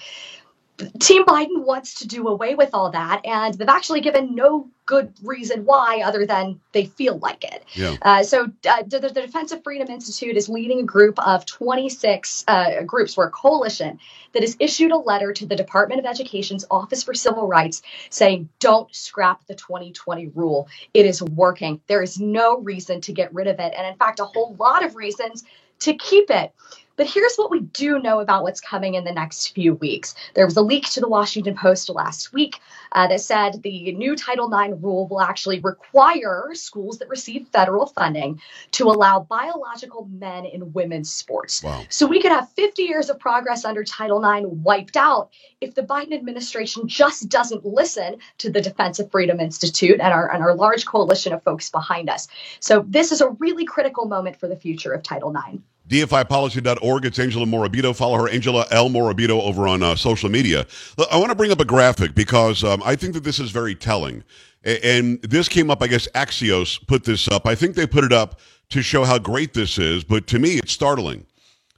[0.99, 5.13] Team Biden wants to do away with all that, and they've actually given no good
[5.23, 7.63] reason why other than they feel like it.
[7.73, 7.95] Yeah.
[8.01, 12.43] Uh, so uh, the, the Defense of Freedom Institute is leading a group of 26
[12.47, 13.99] uh, groups, we're a coalition,
[14.33, 18.49] that has issued a letter to the Department of Education's Office for Civil Rights saying,
[18.59, 20.67] don't scrap the 2020 rule.
[20.93, 21.81] It is working.
[21.87, 23.73] There is no reason to get rid of it.
[23.75, 25.45] And in fact, a whole lot of reasons
[25.79, 26.53] to keep it.
[26.97, 30.15] But here's what we do know about what's coming in the next few weeks.
[30.33, 32.59] There was a leak to the Washington Post last week
[32.93, 37.87] uh, that said the new Title IX rule will actually require schools that receive federal
[37.87, 41.63] funding to allow biological men in women's sports.
[41.63, 41.83] Wow.
[41.89, 45.83] So we could have 50 years of progress under Title IX wiped out if the
[45.83, 50.55] Biden administration just doesn't listen to the Defense of Freedom Institute and our, and our
[50.55, 52.27] large coalition of folks behind us.
[52.59, 55.59] So this is a really critical moment for the future of Title IX.
[55.87, 57.05] DFIpolicy.org.
[57.05, 57.95] It's Angela Morabito.
[57.95, 58.89] Follow her, Angela L.
[58.89, 60.65] Morabito, over on uh, social media.
[61.11, 63.75] I want to bring up a graphic because um, I think that this is very
[63.75, 64.23] telling.
[64.63, 67.45] And this came up, I guess Axios put this up.
[67.45, 70.55] I think they put it up to show how great this is, but to me,
[70.55, 71.27] it's startling.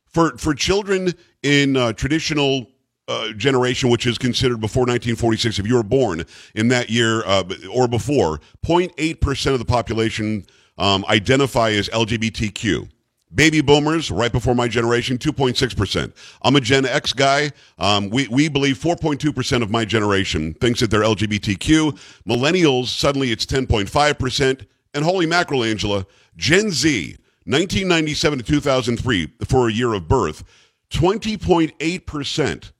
[0.06, 2.67] For, for children in uh, traditional
[3.10, 6.24] uh, generation, which is considered before 1946, if you were born
[6.56, 7.43] in that year uh,
[7.74, 10.46] or before, 0.8% of the population
[10.78, 12.88] um, identify as LGBTQ.
[13.33, 16.13] Baby boomers, right before my generation, 2.6%.
[16.43, 17.51] I'm a Gen X guy.
[17.77, 21.99] Um, we, we believe 4.2% of my generation thinks that they're LGBTQ.
[22.25, 24.65] Millennials, suddenly it's 10.5%.
[24.93, 26.05] And holy mackerel, Angela,
[26.37, 30.43] Gen Z, 1997 to 2003, for a year of birth,
[30.91, 32.71] 20.8%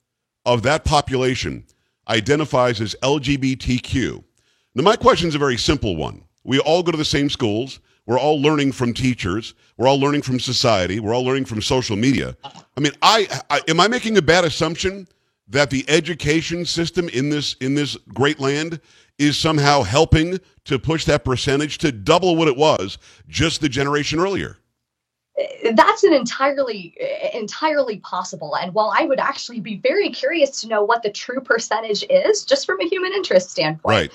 [0.46, 1.64] of that population
[2.08, 4.24] identifies as LGBTQ.
[4.74, 6.24] Now, my question is a very simple one.
[6.42, 7.80] We all go to the same schools.
[8.08, 9.52] We're all learning from teachers.
[9.76, 10.98] We're all learning from society.
[10.98, 12.34] We're all learning from social media.
[12.42, 15.06] I mean, I, I am I making a bad assumption
[15.46, 18.80] that the education system in this in this great land
[19.18, 22.96] is somehow helping to push that percentage to double what it was
[23.28, 24.56] just the generation earlier?
[25.74, 26.96] that's an entirely
[27.32, 31.40] entirely possible and while i would actually be very curious to know what the true
[31.40, 34.12] percentage is just from a human interest standpoint Right.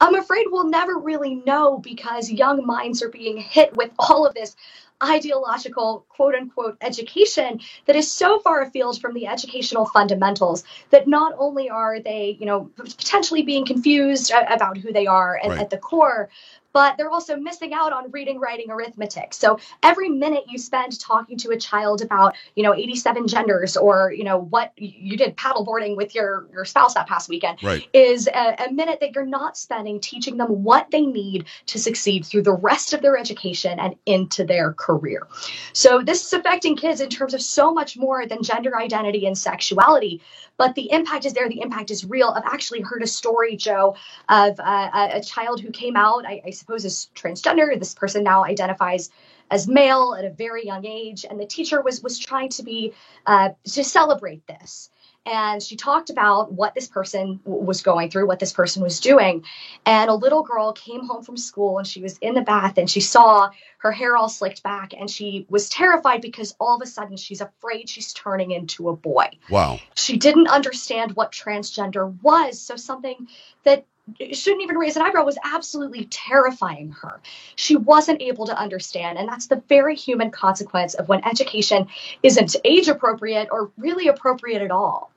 [0.00, 4.34] I'm afraid we'll never really know because young minds are being hit with all of
[4.34, 4.56] this
[5.02, 11.34] ideological quote unquote education that is so far afield from the educational fundamentals that not
[11.38, 15.78] only are they you know potentially being confused about who they are at, at the
[15.78, 16.30] core
[16.76, 21.38] but they're also missing out on reading writing arithmetic so every minute you spend talking
[21.38, 25.96] to a child about you know 87 genders or you know what you did paddleboarding
[25.96, 27.88] with your your spouse that past weekend Right.
[27.94, 32.26] is a, a minute that you're not spending teaching them what they need to succeed
[32.26, 35.26] through the rest of their education and into their career.
[35.72, 39.36] So this is affecting kids in terms of so much more than gender identity and
[39.36, 40.20] sexuality.
[40.58, 41.48] But the impact is there.
[41.48, 42.28] The impact is real.
[42.34, 43.94] I've actually heard a story, Joe,
[44.28, 47.78] of uh, a, a child who came out, I, I suppose, is transgender.
[47.78, 49.10] This person now identifies
[49.50, 52.92] as male at a very young age, and the teacher was was trying to be
[53.26, 54.90] uh, to celebrate this
[55.26, 59.00] and she talked about what this person w- was going through, what this person was
[59.00, 59.44] doing.
[59.84, 62.88] And a little girl came home from school and she was in the bath and
[62.88, 66.86] she saw her hair all slicked back and she was terrified because all of a
[66.86, 69.28] sudden she's afraid she's turning into a boy.
[69.50, 69.80] Wow.
[69.96, 72.60] She didn't understand what transgender was.
[72.60, 73.26] So something
[73.64, 73.84] that
[74.32, 77.20] shouldn't even raise an eyebrow was absolutely terrifying her.
[77.56, 79.18] She wasn't able to understand.
[79.18, 81.88] And that's the very human consequence of when education
[82.22, 85.10] isn't age appropriate or really appropriate at all.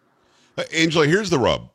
[0.58, 1.70] Uh, Angela, here's the rub.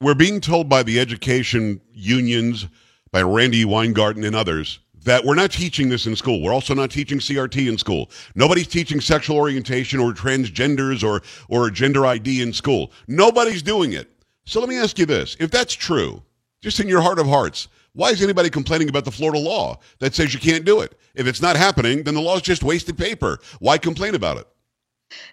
[0.00, 2.66] We're being told by the education unions,
[3.10, 6.42] by Randi Weingarten and others that we're not teaching this in school.
[6.42, 8.10] We're also not teaching CRT in school.
[8.34, 12.90] Nobody's teaching sexual orientation or transgenders or, or gender ID in school.
[13.06, 14.10] Nobody's doing it.
[14.46, 15.36] So let me ask you this.
[15.38, 16.22] If that's true,
[16.66, 20.16] just in your heart of hearts, why is anybody complaining about the Florida law that
[20.16, 20.98] says you can't do it?
[21.14, 23.38] If it's not happening, then the law is just wasted paper.
[23.60, 24.48] Why complain about it?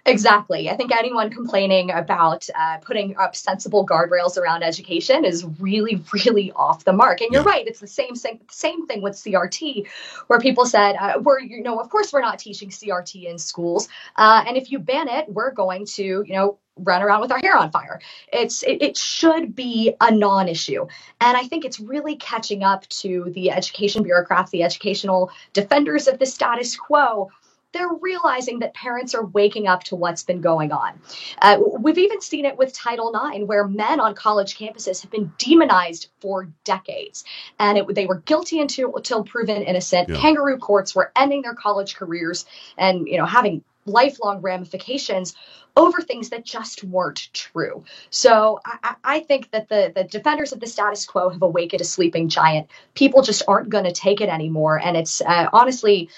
[0.06, 0.70] Exactly.
[0.70, 6.52] I think anyone complaining about uh, putting up sensible guardrails around education is really, really
[6.54, 7.22] off the mark.
[7.22, 7.46] And you're Yeah.
[7.46, 9.88] right; it's the same same, same thing with CRT,
[10.28, 13.90] where people said, uh, "We're you know, of course, we're not teaching CRT in schools,
[14.18, 17.40] uh, and if you ban it, we're going to you know." Run around with our
[17.40, 20.86] hair on fire it's it, it should be a non-issue
[21.22, 26.18] and i think it's really catching up to the education bureaucrats the educational defenders of
[26.18, 27.30] the status quo
[27.74, 31.00] they're realizing that parents are waking up to what's been going on.
[31.42, 35.34] Uh, we've even seen it with Title IX, where men on college campuses have been
[35.38, 37.26] demonized for decades,
[37.60, 40.08] and it, they were guilty until, until proven innocent.
[40.08, 40.18] Yeah.
[40.18, 42.46] Kangaroo courts were ending their college careers
[42.78, 45.36] and you know having lifelong ramifications
[45.76, 47.84] over things that just weren't true.
[48.10, 51.86] So I, I think that the the defenders of the status quo have awakened a
[51.86, 52.70] sleeping giant.
[52.94, 56.10] People just aren't going to take it anymore, and it's uh, honestly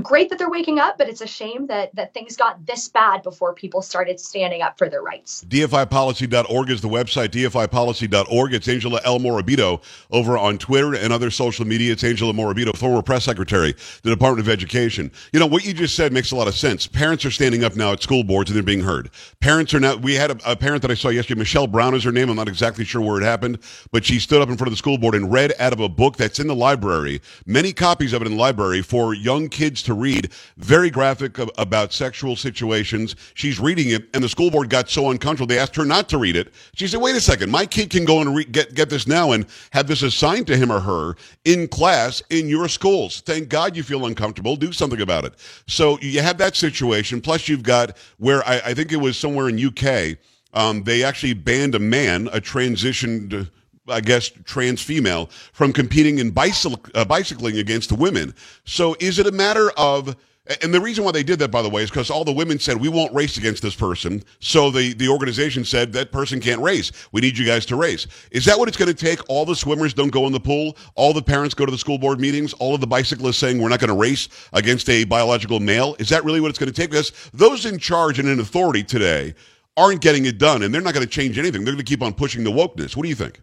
[0.00, 3.22] great that they're waking up, but it's a shame that that things got this bad
[3.22, 5.44] before people started standing up for their rights.
[5.48, 8.54] DFIpolicy.org is the website, DFIpolicy.org.
[8.54, 9.18] It's Angela L.
[9.18, 11.92] Morabito over on Twitter and other social media.
[11.92, 15.10] It's Angela Morabito, former press secretary, the Department of Education.
[15.32, 16.86] You know, what you just said makes a lot of sense.
[16.86, 19.10] Parents are standing up now at school boards and they're being heard.
[19.40, 22.04] Parents are now, we had a, a parent that I saw yesterday, Michelle Brown is
[22.04, 22.30] her name.
[22.30, 23.58] I'm not exactly sure where it happened,
[23.90, 25.88] but she stood up in front of the school board and read out of a
[25.88, 29.81] book that's in the library, many copies of it in the library for young kids
[29.84, 33.16] to read, very graphic ab- about sexual situations.
[33.34, 36.18] She's reading it, and the school board got so uncomfortable they asked her not to
[36.18, 36.52] read it.
[36.74, 39.32] She said, "Wait a second, my kid can go and re- get get this now
[39.32, 43.22] and have this assigned to him or her in class in your schools.
[43.24, 44.56] Thank God you feel uncomfortable.
[44.56, 45.34] Do something about it."
[45.66, 47.20] So you have that situation.
[47.20, 50.18] Plus, you've got where I, I think it was somewhere in UK.
[50.54, 53.48] Um, they actually banned a man, a transitioned.
[53.88, 58.34] I guess trans female from competing in bicycle, uh, bicycling against the women.
[58.64, 60.16] So is it a matter of
[60.60, 62.58] and the reason why they did that, by the way, is because all the women
[62.58, 64.24] said we won't race against this person.
[64.40, 66.90] So the the organization said that person can't race.
[67.12, 68.08] We need you guys to race.
[68.32, 69.20] Is that what it's going to take?
[69.28, 70.76] All the swimmers don't go in the pool.
[70.96, 72.54] All the parents go to the school board meetings.
[72.54, 75.94] All of the bicyclists saying we're not going to race against a biological male.
[76.00, 76.90] Is that really what it's going to take?
[76.90, 79.34] Because those in charge and in authority today
[79.76, 81.64] aren't getting it done, and they're not going to change anything.
[81.64, 82.96] They're going to keep on pushing the wokeness.
[82.96, 83.40] What do you think?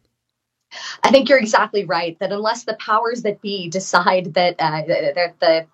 [1.03, 5.35] I think you're exactly right that unless the powers that be decide that uh, that
[5.39, 5.67] the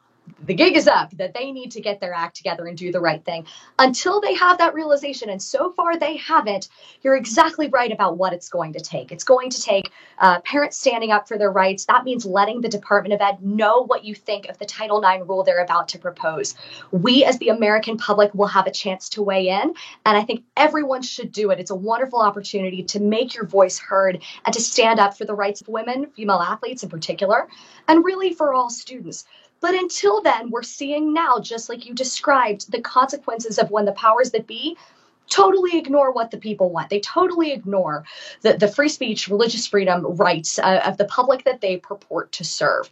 [0.45, 2.99] the gig is up, that they need to get their act together and do the
[2.99, 3.45] right thing.
[3.79, 6.69] Until they have that realization, and so far they haven't,
[7.01, 9.11] you're exactly right about what it's going to take.
[9.11, 11.85] It's going to take uh, parents standing up for their rights.
[11.85, 15.27] That means letting the Department of Ed know what you think of the Title IX
[15.27, 16.55] rule they're about to propose.
[16.91, 19.73] We, as the American public, will have a chance to weigh in,
[20.05, 21.59] and I think everyone should do it.
[21.59, 25.33] It's a wonderful opportunity to make your voice heard and to stand up for the
[25.33, 27.47] rights of women, female athletes in particular,
[27.87, 29.25] and really for all students.
[29.65, 33.93] But until then, we're seeing now, just like you described, the consequences of when the
[33.93, 34.77] powers that be
[35.27, 36.91] totally ignore what the people want.
[36.91, 38.05] They totally ignore
[38.41, 42.43] the, the free speech, religious freedom rights uh, of the public that they purport to
[42.43, 42.91] serve.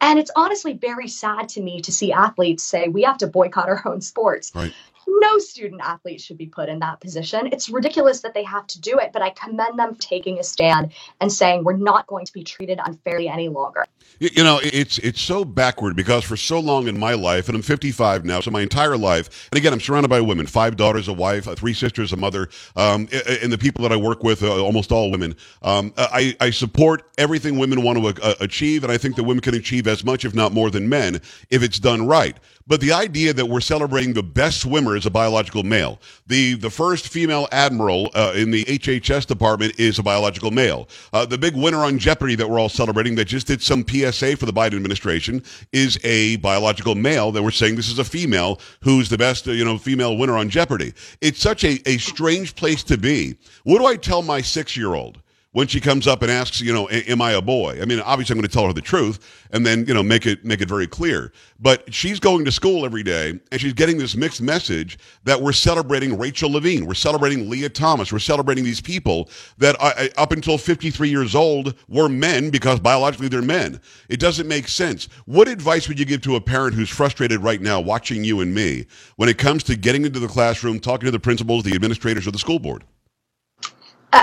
[0.00, 3.68] And it's honestly very sad to me to see athletes say we have to boycott
[3.68, 4.50] our own sports.
[4.54, 4.72] Right.
[5.06, 7.48] No student athlete should be put in that position.
[7.52, 10.92] It's ridiculous that they have to do it, but I commend them taking a stand
[11.20, 13.84] and saying we're not going to be treated unfairly any longer.
[14.20, 17.62] You, know, it's it's so backward because for so long in my life, and I'm
[17.62, 21.12] 55 now, so my entire life, and again, I'm surrounded by women, five daughters, a
[21.12, 23.08] wife, uh, three sisters, a mother, um,
[23.42, 25.34] and the people that I work with, uh, almost all women.
[25.62, 29.40] Um, I, I support everything women want to uh, achieve, and I think that women
[29.40, 32.36] can achieve as much, if not more, than men if it's done right.
[32.66, 36.00] But the idea that we're celebrating the best swimmer is a biological male.
[36.26, 40.88] The the first female admiral uh, in the HHS department is a biological male.
[41.12, 44.38] Uh, the big winner on Jeopardy that we're all celebrating that just did some PSA
[44.38, 45.42] for the Biden administration
[45.72, 49.64] is a biological male that we're saying this is a female who's the best you
[49.64, 50.94] know female winner on Jeopardy.
[51.20, 53.36] It's such a, a strange place to be.
[53.64, 55.20] What do I tell my six year old?
[55.54, 57.78] When she comes up and asks, you know, am I a boy?
[57.80, 60.26] I mean, obviously I'm going to tell her the truth and then, you know, make
[60.26, 61.32] it make it very clear.
[61.60, 65.52] But she's going to school every day and she's getting this mixed message that we're
[65.52, 70.32] celebrating Rachel Levine, we're celebrating Lia Thomas, we're celebrating these people that uh, uh, up
[70.32, 73.80] until 53 years old were men because biologically they're men.
[74.08, 75.04] It doesn't make sense.
[75.24, 78.52] What advice would you give to a parent who's frustrated right now watching you and
[78.52, 82.26] me when it comes to getting into the classroom, talking to the principals, the administrators,
[82.26, 82.82] or the school board?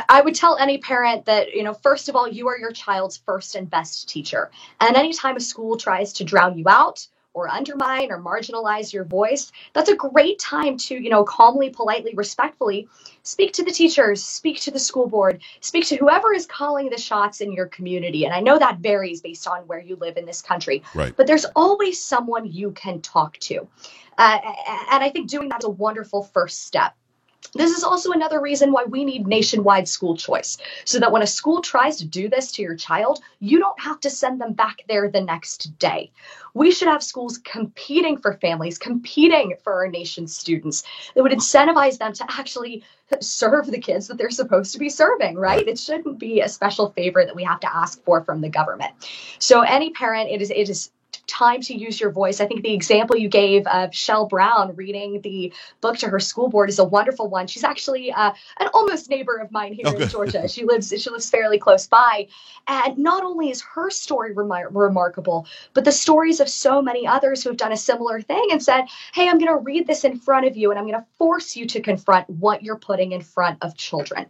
[0.10, 3.18] I would tell any parent that, you know, first of all, you are your child's
[3.18, 4.52] first and best teacher.
[4.80, 9.52] And anytime a school tries to drown you out or undermine or marginalize your voice,
[9.74, 12.88] that's a great time to, you know, calmly, politely, respectfully
[13.24, 16.98] speak to the teachers, speak to the school board, speak to whoever is calling the
[16.98, 18.26] shots in your community.
[18.26, 21.16] And I know that varies based on where you live in this country, Right.
[21.16, 23.68] but there's always someone you can talk to.
[24.18, 24.40] Uh,
[24.92, 26.94] and I think doing that is a wonderful first step.
[27.54, 31.28] This is also another reason why we need nationwide school choice, so that when a
[31.28, 34.84] school tries to do this to your child, you don't have to send them back
[34.88, 36.12] there the next day.
[36.54, 40.84] We should have schools competing for families, competing for our nation's students
[41.16, 42.84] that would incentivize them to actually
[43.20, 45.68] serve the kids that they're supposed to be serving, right?
[45.68, 48.94] It shouldn't be a special favor that we have to ask for from the government.
[49.40, 50.92] So any parent, it is it is
[51.32, 52.42] time to use your voice.
[52.42, 56.50] I think the example you gave of Shell Brown reading the book to her school
[56.50, 57.48] board is a wonderful one.
[57.48, 60.04] She's actually uh, an almost neighbor of mine here Okay.
[60.04, 60.48] in Georgia.
[60.52, 62.28] She lives she lives fairly close by,
[62.68, 67.42] and not only is her story remar- remarkable, but the stories of so many others
[67.44, 70.18] who have done a similar thing and said, "Hey, I'm going to read this in
[70.20, 73.22] front of you, and I'm going to force you to confront what you're putting in
[73.22, 74.26] front of children."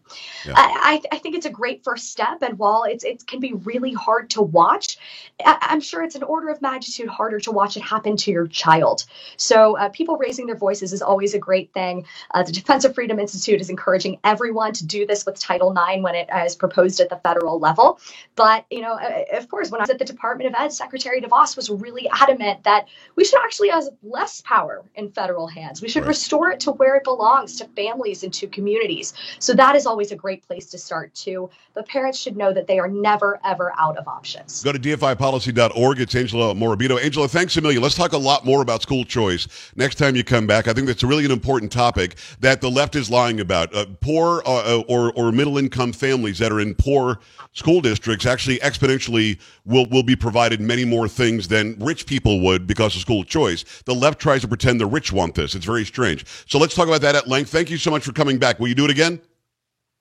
[0.46, 0.54] Yeah.
[0.56, 3.54] I, I I think it's a great first step, and while it's it can be
[3.54, 4.98] really hard to watch,
[5.44, 6.62] I, I'm sure it's an order of
[6.92, 9.06] magnitude harder to watch it happen to your child.
[9.38, 12.06] So, uh, people raising their voices is always a great thing.
[12.34, 16.02] Uh, the Defense of Freedom Institute is encouraging everyone to do this with Title IX
[16.04, 18.00] when it uh, proposed at the federal level.
[18.36, 21.22] But, you know, uh, of course, when I was at the Department of Ed, Secretary
[21.22, 25.82] DeVos was really adamant that we should actually have less power in federal hands.
[25.82, 26.10] We should Right.
[26.10, 29.14] restore it to where it belongs to families and to communities.
[29.40, 31.50] So, that is always a great place to start, too.
[31.74, 34.62] But parents should know that they are never, ever out of options.
[34.64, 36.00] Go to dfipolicy.org.
[36.02, 36.81] It's Angela Morabito.
[36.90, 37.82] Angela, thanks a million.
[37.82, 40.68] Let's talk a lot more about school choice next time you come back.
[40.68, 43.74] I think that's really an important topic that the left is lying about.
[43.76, 47.20] Uh, poor uh, or, or middle income families that are in poor
[47.54, 52.66] school districts actually exponentially will, will be provided many more things than rich people would
[52.66, 53.64] because of school choice.
[53.86, 55.54] The left tries to pretend the rich want this.
[55.54, 56.26] It's very strange.
[56.48, 57.52] So let's talk about that at length.
[57.52, 58.60] Thank you so much for coming back.
[58.60, 59.22] Will you do it again?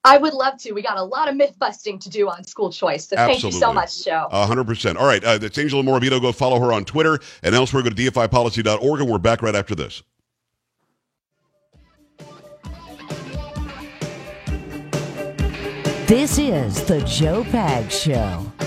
[0.03, 0.71] I would love to.
[0.71, 3.07] We got a lot of myth busting to do on school choice.
[3.07, 4.27] So thank you so much, Joe.
[4.31, 4.97] Hundred percent.
[4.97, 6.19] All right, uh, that's Angela Morabito.
[6.19, 7.83] Go follow her on Twitter and elsewhere.
[7.83, 10.01] Go to dfipolicy.org, and we're back right after this.
[16.07, 18.60] This is the Joe Pags Show.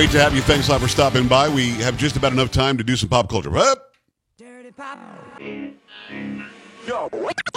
[0.00, 0.40] Great to have you.
[0.40, 1.46] Thanks a lot for stopping by.
[1.46, 3.54] We have just about enough time to do some pop culture.
[3.54, 3.92] Up.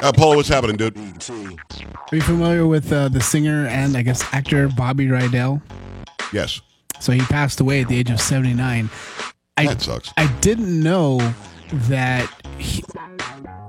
[0.01, 0.97] Uh, Paula, what's happening, dude?
[0.97, 5.61] Are you familiar with uh, the singer and I guess actor Bobby Rydell?
[6.33, 6.59] Yes,
[6.99, 8.89] So he passed away at the age of 79.
[9.55, 10.11] I, that sucks.
[10.17, 11.19] I didn't know
[11.71, 12.83] that he,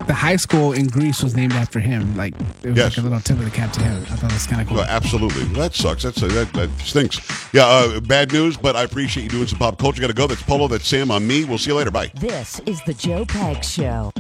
[0.07, 2.17] the high school in Grease was named after him.
[2.17, 2.91] Like it was Yes.
[2.93, 4.03] like a little tip of the cap to him.
[4.11, 4.77] I thought it was kind of cool.
[4.79, 5.45] Well, absolutely.
[5.55, 6.03] That sucks.
[6.03, 7.21] That's uh, that, that stinks.
[7.53, 10.01] Yeah, uh, bad news, but I appreciate you doing some pop culture.
[10.01, 10.27] Got to go.
[10.27, 10.69] That's Polo.
[10.69, 11.11] That's Sam.
[11.11, 11.45] I'm me.
[11.45, 11.91] We'll see you later.
[11.91, 12.11] Bye.
[12.15, 14.13] This is the Joe Pags Show.